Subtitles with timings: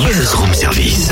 [0.00, 1.10] Buzz Room Service.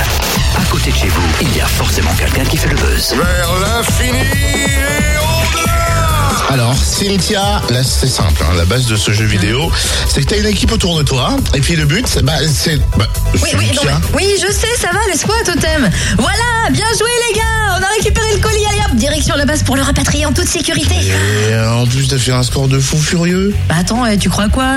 [0.57, 3.15] À côté de chez vous, il y a forcément quelqu'un qui fait le buzz.
[3.15, 9.25] Vers l'infini et au-delà Alors, Cynthia, là c'est simple, hein, la base de ce jeu
[9.27, 9.71] vidéo,
[10.09, 12.79] c'est que tu as une équipe autour de toi, et puis le but, bah, c'est...
[12.97, 13.83] Bah, Oui, oui, non,
[14.15, 15.91] oui, je sais, ça va, laisse-moi, Totem.
[16.17, 19.63] Voilà, bien joué les gars, on a récupéré le colis, allez hop, direction la base
[19.63, 20.95] pour le rapatrier en toute sécurité.
[20.95, 23.55] Et euh, en plus, t'as fait un score de fou furieux.
[23.69, 24.77] Bah attends, eh, tu crois quoi?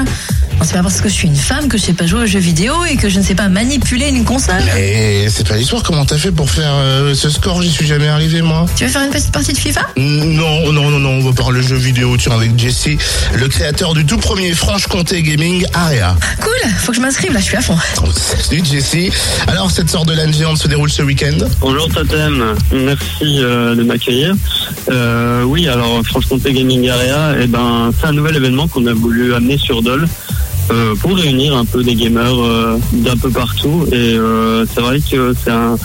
[0.64, 2.40] C'est pas parce que je suis une femme que je sais pas jouer aux jeux
[2.40, 4.62] vidéo et que je ne sais pas manipuler une console.
[4.78, 7.62] Et c'est pas l'histoire, comment t'as fait pour faire euh, ce score?
[7.62, 8.68] J'y suis jamais arrivé, moi.
[8.76, 9.82] Tu veux faire une petite partie de FIFA?
[9.98, 12.90] Non, non, non, non, on va parler jeu vidéo, tiens, avec Jesse,
[13.34, 16.16] le créateur du tout premier Franche-Comté Gaming Area.
[16.40, 17.78] Cool, faut que je m'inscrive là, je suis à fond.
[18.16, 19.12] Salut Jesse.
[19.48, 21.38] Alors, cette sorte de LAN géante se déroule ce week-end?
[21.60, 24.36] Bonjour Totem, merci euh, de m'accueillir.
[24.90, 29.34] Euh, oui, alors Franche-Comté Gaming Area, eh ben, c'est un nouvel événement qu'on a voulu
[29.34, 30.08] amener sur Dole
[30.70, 33.86] euh, pour réunir un peu des gamers euh, d'un peu partout.
[33.92, 35.78] Et euh, c'est vrai que c'est un,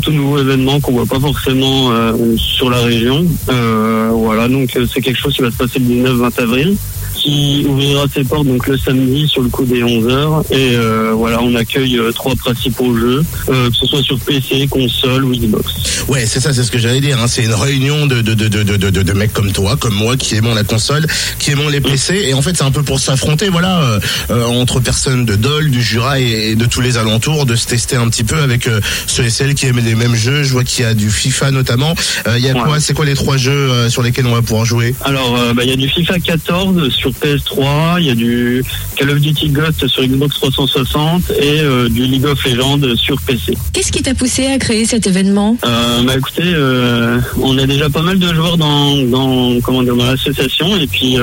[0.00, 1.92] tout nouveau événement qu'on voit pas forcément
[2.36, 3.24] sur la région.
[3.46, 6.76] Voilà, donc c'est quelque chose qui va se passer le 19-20 avril
[7.18, 11.40] qui ouvrira ses portes donc le samedi sur le coup des 11h et euh, voilà
[11.42, 15.72] on accueille euh, trois principaux jeux euh, que ce soit sur PC, console ou Xbox.
[16.08, 17.18] Ouais, c'est ça, c'est ce que j'allais dire.
[17.20, 17.26] Hein.
[17.26, 20.16] C'est une réunion de, de, de, de, de, de, de mecs comme toi, comme moi,
[20.16, 21.06] qui aimons la console,
[21.38, 22.14] qui aimons les PC.
[22.28, 23.98] Et en fait, c'est un peu pour s'affronter, voilà,
[24.30, 27.66] euh, entre personnes de Dole, du Jura et, et de tous les alentours, de se
[27.66, 28.68] tester un petit peu avec
[29.06, 30.42] ceux et celles qui aiment les mêmes jeux.
[30.44, 31.94] Je vois qu'il y a du FIFA notamment.
[32.26, 32.60] Euh, Il y a Ouais.
[32.64, 34.94] quoi C'est quoi les trois jeux sur lesquels on va pouvoir jouer?
[35.04, 38.64] Alors bah, il y a du FIFA 14 sur PS3, il y a du
[38.96, 43.56] Call of Duty Ghost sur Xbox 360 et euh, du League of Legends sur PC.
[43.72, 45.56] Qu'est-ce qui t'a poussé à créer cet événement?
[45.64, 49.96] Euh, bah écoutez, euh, on a déjà pas mal de joueurs dans, dans comment dire
[49.96, 51.16] dans l'association et puis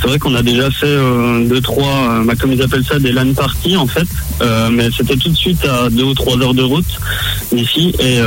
[0.00, 0.96] c'est vrai qu'on a déjà fait
[1.46, 4.06] deux trois, bah, comme ils appellent ça, des LAN parties en fait,
[4.70, 6.98] mais c'était tout de suite à deux ou trois heures de route
[7.54, 8.18] ici et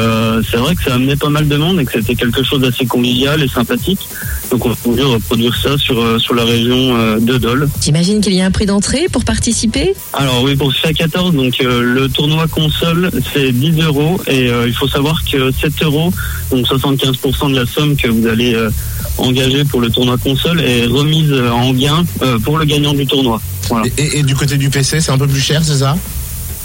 [0.50, 2.86] c'est vrai que ça amenait pas mal de monde et que c'était quelque chose d'assez
[2.86, 4.08] convivial et sympathique.
[4.50, 7.70] Donc on a voulu reproduire ça sur sur la région euh, de Dole.
[7.82, 9.94] J'imagine qu'il y a un prix d'entrée pour participer?
[10.14, 14.68] Alors oui, pour FIFA 14, donc euh, le tournoi console, c'est 10 euros et euh,
[14.68, 16.12] il faut savoir que 7 euros,
[16.52, 18.70] donc 75% de la somme que vous allez euh,
[19.18, 23.06] engager pour le tournoi console est remise euh, en gain euh, pour le gagnant du
[23.06, 23.42] tournoi.
[23.70, 23.86] Voilà.
[23.98, 25.96] et, et- et du côté du PC, c'est un peu plus cher, c'est ça?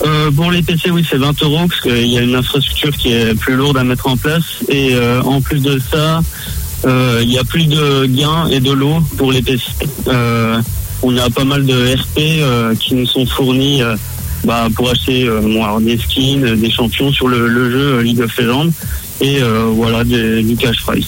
[0.05, 3.13] Euh, pour les PC, oui, c'est 20 euros parce qu'il y a une infrastructure qui
[3.13, 6.21] est plus lourde à mettre en place et euh, en plus de ça,
[6.87, 9.63] il y a plus de gains et de lots pour les PC.
[10.09, 10.61] Euh,
[11.03, 13.97] on a pas mal de RP euh, qui nous sont fournis euh,
[14.45, 17.95] bah, pour acheter euh, bon, alors des skins, euh, des champions sur le, le jeu
[17.99, 18.71] euh, League of Legends
[19.21, 21.07] et euh, voilà des- du cash prize.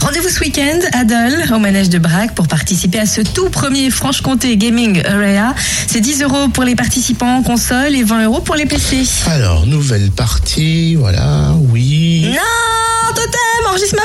[0.00, 3.90] Rendez-vous ce week-end à Dole, au manège de Brac, pour participer à ce tout premier
[3.90, 5.54] Franche-Comté Gaming Area.
[5.86, 9.02] C'est 10 euros pour les participants en console et 20 euros pour les PC.
[9.26, 11.52] Alors, nouvelle partie, voilà,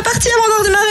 [0.05, 0.84] parti à mon ordinateur